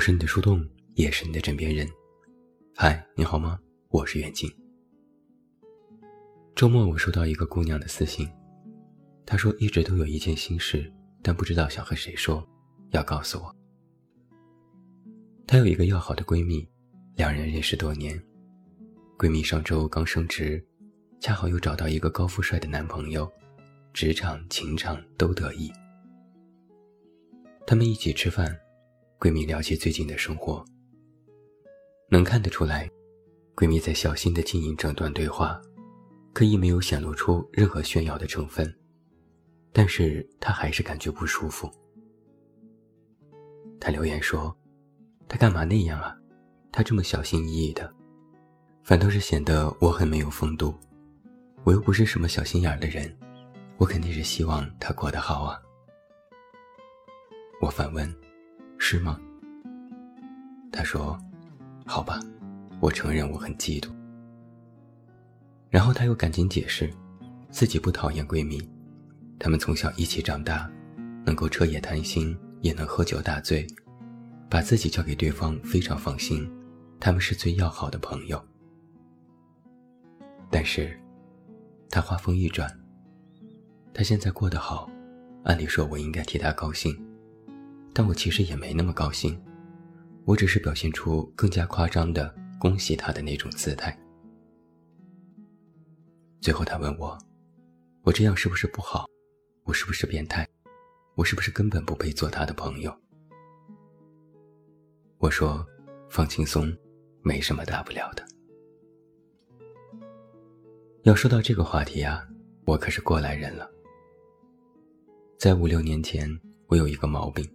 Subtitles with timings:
[0.00, 1.86] 我是你的树洞，也是你的枕边人。
[2.74, 3.60] 嗨，你好吗？
[3.90, 4.50] 我是远近。
[6.54, 8.26] 周末我收到一个姑娘的私信，
[9.26, 10.90] 她说一直都有一件心事，
[11.22, 12.42] 但不知道想和谁说，
[12.92, 13.54] 要告诉我。
[15.46, 16.66] 她有一个要好的闺蜜，
[17.14, 18.18] 两人认识多年，
[19.18, 20.66] 闺蜜上周刚升职，
[21.20, 23.30] 恰好又找到一个高富帅的男朋友，
[23.92, 25.70] 职场情场都得意。
[27.66, 28.58] 他们一起吃饭，
[29.20, 30.64] 闺蜜聊起最近的生活，
[32.08, 32.90] 能看得出来，
[33.54, 35.60] 闺蜜在小心地经营整段对话。
[36.32, 38.74] 刻意没有显露出任何炫耀的成分，
[39.74, 41.70] 但是她还是感觉不舒服。
[43.78, 44.56] 他留言说
[45.28, 46.16] ：“他干嘛那样啊？
[46.72, 47.92] 他这么小心翼翼的，
[48.84, 50.72] 反倒是显得我很没有风度。
[51.64, 53.14] 我又不是什么小心眼的人，
[53.76, 55.60] 我肯定是希望他过得好啊。”
[57.60, 58.08] 我反问
[58.80, 59.20] ：“是吗？”
[60.72, 61.16] 他说
[61.86, 62.18] ：“好吧，
[62.80, 63.90] 我承认我很嫉妒。”
[65.68, 66.90] 然后他又赶紧解释，
[67.50, 68.60] 自己不讨厌闺蜜，
[69.38, 70.68] 她们从小一起长大，
[71.24, 73.64] 能够彻夜谈心，也能喝酒大醉，
[74.48, 76.50] 把自己交给对方非常放心，
[76.98, 78.42] 他们是最要好的朋友。
[80.50, 80.98] 但是，
[81.90, 82.68] 他话锋一转，
[83.92, 84.90] 他现在过得好，
[85.44, 86.98] 按理说我应该替他高兴，
[87.92, 89.40] 但我其实也没那么高兴，
[90.24, 93.98] 我只是表现出更加夸张的恭喜他的那种姿态。
[96.40, 97.18] 最后，他问我
[98.02, 99.06] ：“我这样是不是不好？
[99.64, 100.48] 我是不是变态？
[101.14, 102.96] 我是不是根本不配做他的朋友？”
[105.18, 105.66] 我说
[106.08, 106.74] ：“放轻松，
[107.22, 108.24] 没什么大不了的。”
[111.04, 112.26] 要说到这个话题啊，
[112.64, 113.70] 我可是过来人了。
[115.38, 116.28] 在五六年前，
[116.68, 117.46] 我有一个毛病，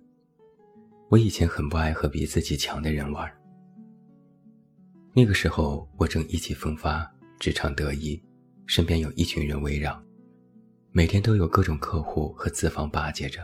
[1.16, 3.26] 我以前很不爱和比自己强的人玩。
[5.14, 7.10] 那个时候，我正意气风发，
[7.40, 8.22] 职场得意。
[8.66, 10.04] 身边有一群人围绕，
[10.92, 13.42] 每天都有各种客户和资方巴结着。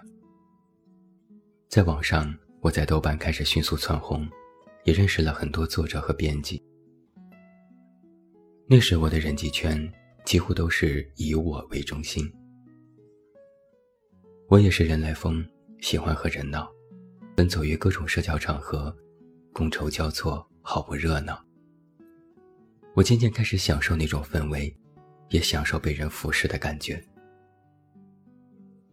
[1.70, 4.28] 在网上，我在豆瓣开始迅速窜红，
[4.84, 6.62] 也认识了很多作者和编辑。
[8.68, 9.90] 那时我的人际圈
[10.26, 12.30] 几乎都是以我为中心。
[14.50, 15.42] 我也是人来疯，
[15.80, 16.70] 喜欢和人闹，
[17.36, 18.96] 奔走于各种社交场合，
[19.54, 21.44] 觥筹交错，好不热闹。
[22.94, 24.74] 我渐渐开始享受那种氛围。
[25.32, 27.02] 也享受被人俯视的感觉，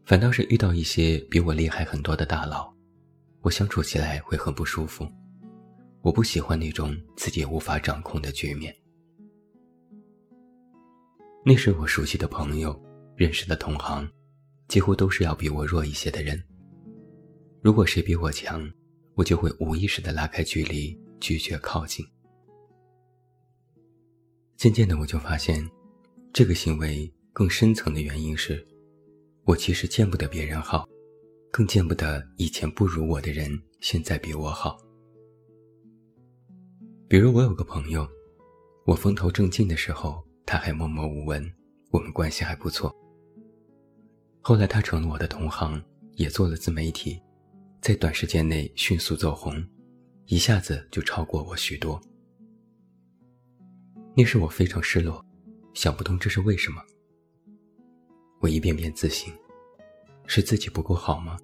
[0.04, 2.72] 反倒是遇到一些比我厉害很多的大佬，
[3.40, 5.04] 我相处起来会很不舒服。
[6.00, 8.72] 我不喜欢那种自己无法掌控的局面。
[11.44, 12.80] 那时我熟悉的朋友、
[13.16, 14.08] 认识的同行，
[14.68, 16.40] 几乎都是要比我弱一些的人。
[17.60, 18.70] 如果谁比我强，
[19.14, 22.06] 我就会无意识的拉开距离，拒绝靠近。
[24.56, 25.68] 渐渐的，我就发现。
[26.32, 28.64] 这个行为更深层的原因是，
[29.44, 30.86] 我其实见不得别人好，
[31.50, 34.78] 更见不得以前不如我的人现在比我好。
[37.08, 38.06] 比如我有个朋友，
[38.84, 41.50] 我风头正劲的时候，他还默默无闻，
[41.90, 42.94] 我们关系还不错。
[44.40, 45.82] 后来他成了我的同行，
[46.12, 47.20] 也做了自媒体，
[47.80, 49.64] 在短时间内迅速走红，
[50.26, 52.00] 一下子就超过我许多。
[54.16, 55.24] 那时我非常失落。
[55.74, 56.82] 想不通这是为什么。
[58.40, 59.32] 我一遍遍自省，
[60.26, 61.38] 是自己不够好吗？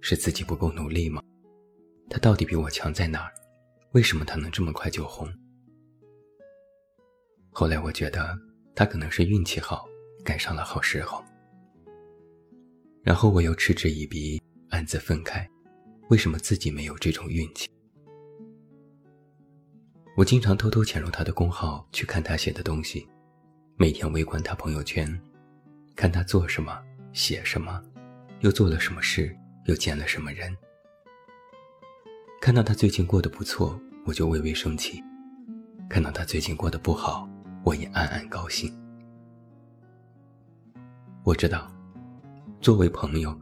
[0.00, 1.22] 是自己不够努力吗？
[2.10, 3.32] 他到底比我强在哪儿？
[3.92, 5.32] 为什么他能这么快就红？
[7.50, 8.36] 后来我觉得
[8.74, 9.86] 他可能是运气好，
[10.24, 11.24] 赶上了好时候。
[13.04, 15.46] 然后我又嗤之以鼻，暗自愤慨，
[16.08, 17.68] 为什么自己没有这种运气？
[20.16, 23.06] 我经常偷偷潜入他的公号去看他写的东西。
[23.76, 25.06] 每天围观他朋友圈，
[25.96, 26.80] 看他做什么、
[27.12, 27.82] 写什么，
[28.40, 29.36] 又做了什么事，
[29.66, 30.56] 又见了什么人。
[32.40, 35.02] 看到他最近过得不错，我就微微生气；
[35.90, 37.28] 看到他最近过得不好，
[37.64, 38.72] 我也暗暗高兴。
[41.24, 41.70] 我知道，
[42.60, 43.38] 作为朋友，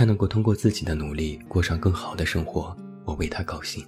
[0.00, 2.74] 他能够通过自己的努力过上更好的生活，
[3.04, 3.86] 我为他高兴。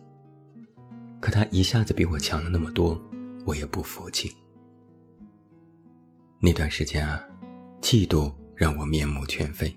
[1.21, 3.01] 可他一下子比我强了那么多，
[3.47, 4.31] 我也不服气。
[6.39, 7.27] 那段时间啊，
[7.81, 9.75] 嫉妒让我面目全非。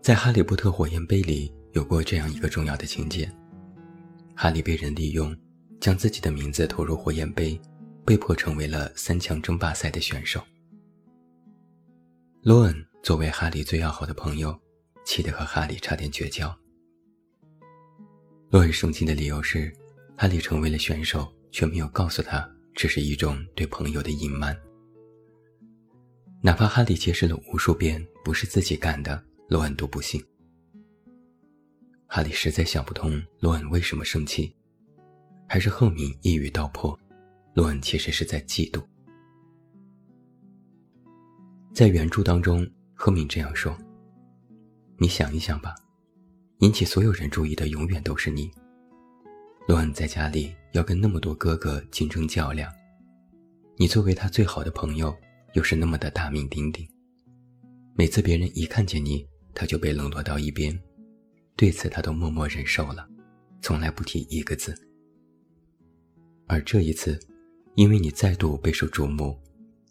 [0.00, 3.30] 在《哈利波特火焰杯》里有过这样一个重要的情节：
[4.34, 5.36] 哈利被人利用，
[5.78, 7.60] 将自己的名字投入火焰杯，
[8.06, 10.40] 被迫成为了三强争霸赛的选手。
[12.40, 14.56] 罗恩作为哈利最要好的朋友，
[15.04, 16.56] 气得和哈利差点绝交。
[18.48, 19.74] 洛恩生气的理由是，
[20.16, 24.56] 哈利成为了选手，却没有告诉他这是一种对朋友的隐瞒。
[26.40, 30.24] 哪怕哈利解释了无数遍不是自己干的，罗恩都不信。
[32.06, 34.54] 哈利实在想不通罗恩为什么生气，
[35.48, 36.96] 还是赫敏一语道破，
[37.52, 38.80] 罗恩其实是在嫉妒。
[41.74, 42.64] 在原著当中，
[43.04, 43.76] 赫敏这样说
[44.96, 45.74] ：“你想一想吧。”
[46.62, 48.48] 引起所有人注意的永远都是你。
[49.66, 52.72] 罗恩在家里要跟那么多哥哥竞争较量，
[53.76, 55.12] 你作为他最好的朋友，
[55.54, 56.88] 又是那么的大名鼎鼎。
[57.96, 60.80] 每次别人一看见你，他就被冷落到一边，
[61.56, 63.04] 对此他都默默忍受了，
[63.60, 64.72] 从来不提一个字。
[66.46, 67.18] 而这一次，
[67.74, 69.36] 因为你再度备受瞩目，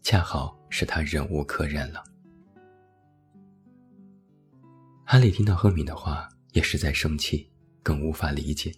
[0.02, 2.02] 恰好使他忍无可忍了。
[5.12, 6.26] 哈利听到赫敏的话。
[6.52, 7.50] 也是在生气，
[7.82, 8.74] 更无法理解。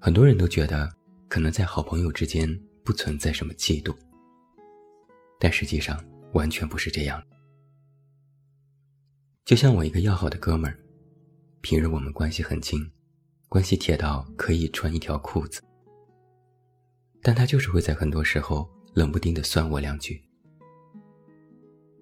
[0.00, 0.92] 很多人都觉得，
[1.28, 2.48] 可能在好朋友之间
[2.84, 3.96] 不存在什么嫉妒，
[5.38, 7.22] 但实际上完全不是这样。
[9.44, 10.78] 就像我一个要好的哥们儿，
[11.60, 12.88] 平日我们关系很近，
[13.48, 15.60] 关系铁到可以穿一条裤子，
[17.22, 20.20] 但他就是会在很多时候冷不丁的酸我两句。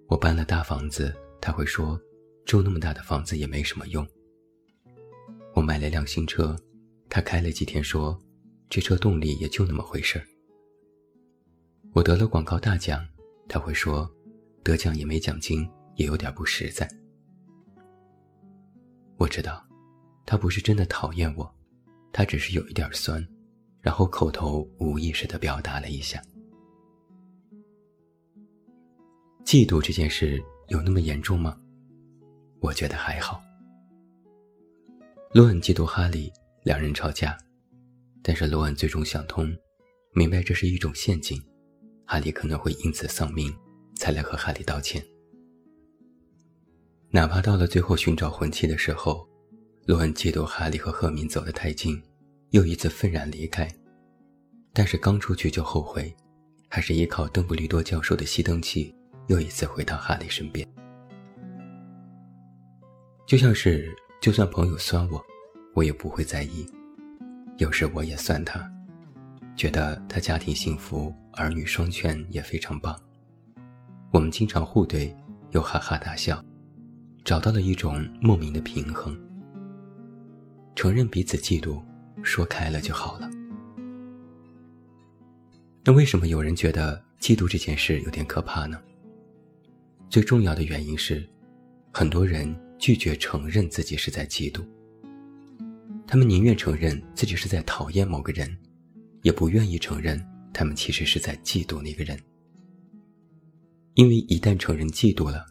[0.09, 1.15] 我搬了大房子，
[1.47, 1.97] 他会说。
[2.45, 4.07] 住那么大的房子也没什么用。
[5.53, 6.57] 我买了辆新车，
[7.09, 8.17] 他开了几天说，
[8.69, 10.25] 这车动力也就那么回事儿。
[11.93, 13.05] 我得了广告大奖，
[13.49, 14.09] 他会说，
[14.63, 16.89] 得奖也没奖金，也有点不实在。
[19.17, 19.65] 我知道，
[20.25, 21.53] 他不是真的讨厌我，
[22.13, 23.27] 他只是有一点酸，
[23.81, 26.23] 然后口头无意识地表达了一下。
[29.45, 31.57] 嫉妒这件事有那么严重吗？
[32.61, 33.41] 我觉得还好。
[35.33, 36.33] 罗恩嫉妒哈利，
[36.65, 37.37] 两人吵架，
[38.23, 39.55] 但是罗恩最终想通，
[40.13, 41.41] 明白这是一种陷阱，
[42.05, 43.55] 哈利可能会因此丧命，
[43.95, 45.05] 才来和哈利道歉。
[47.11, 49.29] 哪怕到了最后寻找魂器的时候，
[49.85, 52.03] 罗恩嫉妒哈利和赫敏走得太近，
[52.51, 53.69] 又一次愤然离开，
[54.73, 56.13] 但是刚出去就后悔，
[56.69, 58.93] 还是依靠邓布利多教授的熄灯器，
[59.29, 60.67] 又一次回到哈利身边。
[63.27, 65.25] 就像是，就算朋友酸我，
[65.75, 66.65] 我也不会在意。
[67.59, 68.71] 有时我也酸他，
[69.57, 72.95] 觉得他家庭幸福，儿女双全也非常棒。
[74.13, 75.13] 我们经常互怼，
[75.51, 76.41] 又哈哈大笑，
[77.25, 79.19] 找到了一种莫名的平衡。
[80.75, 81.83] 承认彼此嫉妒，
[82.23, 83.29] 说开了就好了。
[85.83, 88.81] 那为什么有人觉得嫉妒这件事有点可怕呢？
[90.09, 91.29] 最重要的原因是，
[91.93, 92.55] 很多人。
[92.79, 94.63] 拒绝承认自己是在嫉妒，
[96.07, 98.55] 他们宁愿承认自己是在讨厌某个人，
[99.23, 100.23] 也不愿意承认
[100.53, 102.21] 他们其实是在嫉妒那个人。
[103.95, 105.47] 因为一旦承认嫉妒了，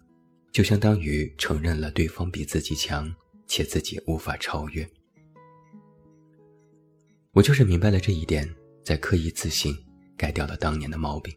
[0.51, 3.11] 就相当于承认了对方比自己强，
[3.47, 4.87] 且自己无法超越。
[7.31, 8.47] 我就是明白了这一点，
[8.83, 9.75] 在刻意自省，
[10.15, 11.35] 改掉了当年的毛病。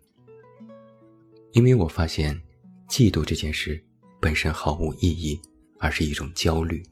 [1.52, 2.38] 因为我发现，
[2.88, 3.82] 嫉妒这件事
[4.20, 5.40] 本身毫无意义。
[5.80, 6.82] 而是一种焦虑。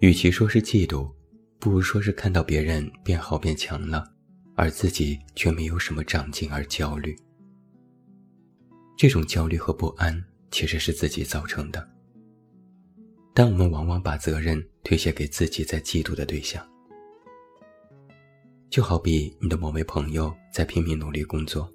[0.00, 1.08] 与其说是嫉妒，
[1.60, 4.12] 不如说是看到别人变好变强了，
[4.56, 7.16] 而自己却没有什么长进而焦虑。
[8.96, 10.20] 这种焦虑和不安
[10.50, 11.88] 其实是自己造成的，
[13.32, 16.66] 但我们往往把责任推卸给自己在嫉妒的对象。
[18.68, 21.72] 就好比你的某位朋友在拼命努力工作，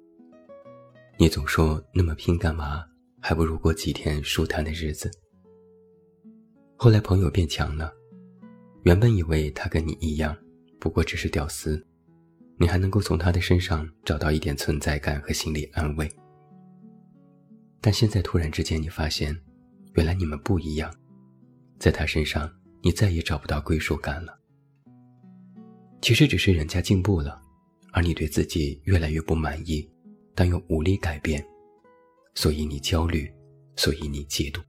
[1.22, 2.84] 你总说那么拼干嘛？
[3.20, 5.08] 还不如过几天舒坦的日子。
[6.74, 7.92] 后来朋友变强了，
[8.82, 10.36] 原本以为他跟你一样，
[10.80, 11.80] 不过只是屌丝，
[12.58, 16.10] 你还能够从他的身上找到一点存在感和心理安慰。
[17.80, 19.32] 但现在突然之间，你发现，
[19.94, 20.92] 原来你们不一样，
[21.78, 22.52] 在他身上
[22.82, 24.36] 你再也找不到归属感了。
[26.00, 27.40] 其实只是人家进步了，
[27.92, 29.88] 而你对自己越来越不满意，
[30.34, 31.44] 但又无力改变。
[32.34, 33.30] 所以你焦虑，
[33.76, 34.62] 所以你嫉妒。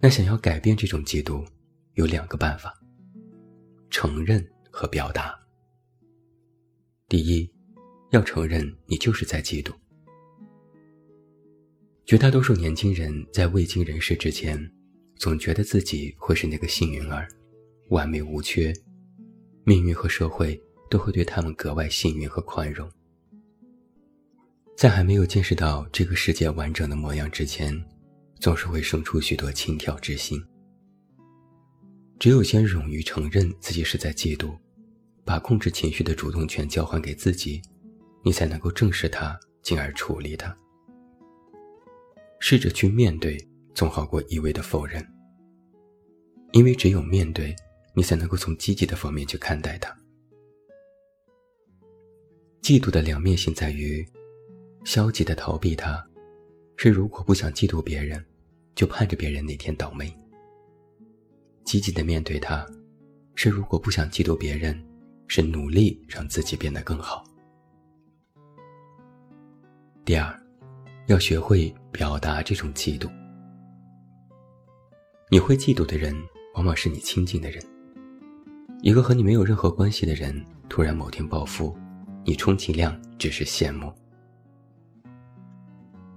[0.00, 1.46] 那想要改变这种嫉妒，
[1.94, 2.74] 有两个办法：
[3.88, 5.34] 承认和表达。
[7.08, 7.50] 第一，
[8.10, 9.72] 要承认你就是在嫉妒。
[12.04, 14.58] 绝大多数年轻人在未经人事之前，
[15.16, 17.26] 总觉得自己会是那个幸运儿，
[17.88, 18.74] 完美无缺，
[19.64, 20.62] 命运和社会
[20.94, 22.88] 都会对他们格外幸运和宽容。
[24.76, 27.84] 在还没有见识到这个世界完整的模样之前，
[28.38, 30.40] 总是会生出许多轻佻之心。
[32.16, 34.56] 只有先勇于承认自己是在嫉妒，
[35.24, 37.60] 把控制情绪的主动权交还给自己，
[38.22, 40.56] 你才能够正视它，进而处理它。
[42.38, 43.36] 试着去面对，
[43.74, 45.04] 总好过一味的否认。
[46.52, 47.52] 因为只有面对，
[47.96, 49.92] 你才能够从积极的方面去看待它。
[52.64, 54.02] 嫉妒的两面性在于，
[54.86, 56.02] 消极的逃避它，
[56.78, 58.24] 是如果不想嫉妒别人，
[58.74, 60.06] 就盼着别人哪天倒霉；
[61.62, 62.66] 积极的面对它，
[63.34, 64.82] 是如果不想嫉妒别人，
[65.28, 67.22] 是努力让自己变得更好。
[70.02, 70.34] 第二，
[71.08, 73.10] 要学会表达这种嫉妒。
[75.30, 76.16] 你会嫉妒的人，
[76.54, 77.62] 往往是你亲近的人。
[78.80, 81.76] 一个和你没有任何关系的人，突然某天暴富。
[82.24, 83.92] 你充其量只是羡慕。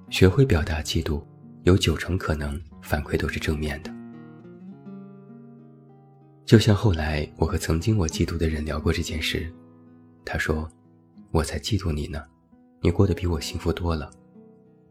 [0.10, 1.22] 学会表达嫉妒，
[1.64, 3.94] 有九成可能反馈都是正面的。
[6.46, 9.52] 就像后来我和曾经我嫉妒的人聊过这件事，
[10.24, 10.66] 他说
[11.32, 12.24] ：“我才嫉妒你呢，
[12.82, 14.10] 你过得比我幸福多了，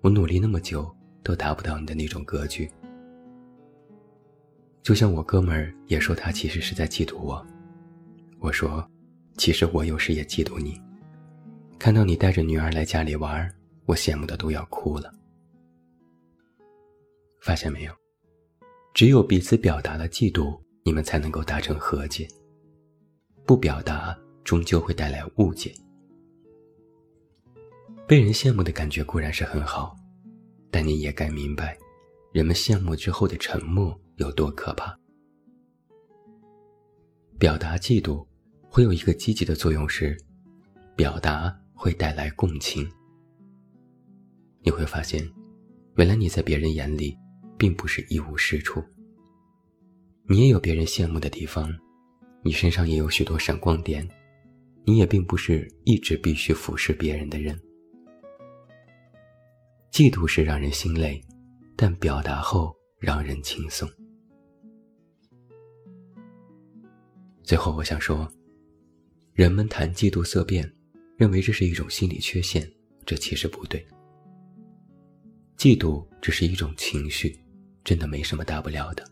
[0.03, 2.71] 我努力那么久都达不到你的那种格局。”
[4.85, 7.45] 就像我哥们儿也说他其实是在嫉妒我，
[8.39, 8.87] 我说
[9.39, 10.79] ：“其实我有时也嫉妒你。”
[11.79, 13.49] 看到你带着女儿来家里玩，
[13.85, 15.13] 我羡慕的都要哭了。
[17.41, 17.93] 发现没有？
[18.93, 22.27] 只有彼此表达了嫉妒，你们才能够达成和解。
[23.45, 25.73] 不表达，终究会带来误解。
[28.09, 29.95] 被人羡慕的感觉固然是很好，
[30.71, 31.79] 但你也该明白，
[32.33, 34.99] 人们羡慕之后的沉默有多可怕。
[37.39, 38.27] 表达嫉妒，
[38.69, 40.17] 会有一个积极的作用是，
[40.97, 41.57] 表达。
[41.77, 42.91] 会带来共情，
[44.63, 45.23] 你会发现，
[45.97, 47.17] 原来你在别人眼里，
[47.59, 48.83] 并不是一无是处。
[50.29, 51.71] 你也有别人羡慕的地方，
[52.43, 54.09] 你身上也有许多闪光点，
[54.85, 57.57] 你也并不是一直必须俯视别人的人。
[59.93, 61.23] 嫉妒是让人心累，
[61.77, 63.89] 但表达后让人轻松。
[67.43, 68.29] 最后，我想说，
[69.35, 70.76] 人们谈嫉妒色变。
[71.17, 72.71] 认为这是一种心理缺陷，
[73.07, 73.85] 这其实不对。
[75.57, 77.39] 嫉妒只是一种情绪，
[77.83, 79.03] 真的没什么大不了的。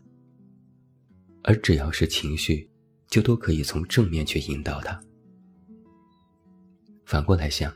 [1.43, 2.69] 而只要是情绪，
[3.07, 4.99] 就都可以从正面去引导它。
[7.05, 7.73] 反过来想，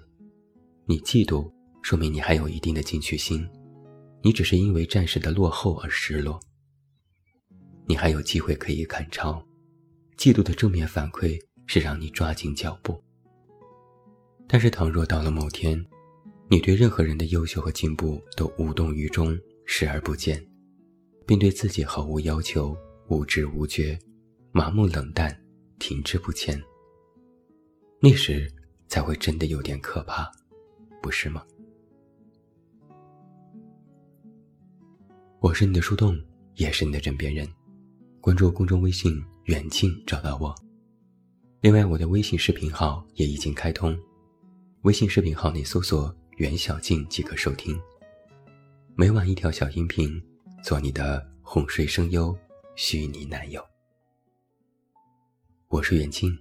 [0.86, 3.48] 你嫉妒，说明你还有一定的进取心，
[4.22, 6.40] 你只是因为暂时的落后而失落。
[7.88, 9.44] 你还有机会可以赶超，
[10.18, 13.04] 嫉妒的正面反馈是让你抓紧脚步。
[14.52, 15.80] 但是，倘若到了某天，
[16.50, 20.44] 你对任何人的优秀和进步都无动于衷、视而不见，
[21.28, 22.76] 并对自己毫无要求、
[23.10, 23.98] 无知无觉、
[24.52, 25.40] 麻木冷淡、
[25.78, 26.60] 停滞不前，
[28.02, 28.52] 那时
[28.88, 30.28] 才会真的有点可怕，
[31.00, 31.44] 不是吗？
[35.42, 36.20] 我是你的树洞，
[36.56, 37.48] 也是你的枕边人。
[38.20, 40.56] 关注公众微信“远近”，找到我。
[41.62, 43.96] 另外，我的微信视频号也已经开通。
[44.84, 47.78] 微信视频号内搜索“袁小静”即可收听，
[48.96, 50.24] 每晚一条小音频，
[50.64, 52.34] 做你的哄睡声优、
[52.78, 53.62] 虚拟男友。
[55.68, 56.32] 我是袁静。